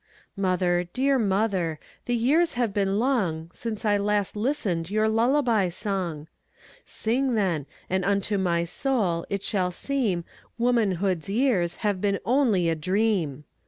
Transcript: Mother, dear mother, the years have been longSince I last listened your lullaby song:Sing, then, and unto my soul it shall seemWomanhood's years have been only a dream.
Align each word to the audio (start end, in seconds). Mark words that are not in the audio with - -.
Mother, 0.35 0.85
dear 0.93 1.19
mother, 1.19 1.77
the 2.05 2.15
years 2.15 2.53
have 2.53 2.73
been 2.73 2.97
longSince 2.97 3.85
I 3.85 3.97
last 3.99 4.35
listened 4.35 4.89
your 4.89 5.07
lullaby 5.07 5.69
song:Sing, 5.69 7.35
then, 7.35 7.67
and 7.87 8.03
unto 8.03 8.39
my 8.39 8.63
soul 8.65 9.27
it 9.29 9.43
shall 9.43 9.69
seemWomanhood's 9.69 11.29
years 11.29 11.75
have 11.85 12.01
been 12.01 12.17
only 12.25 12.67
a 12.67 12.73
dream. 12.73 13.43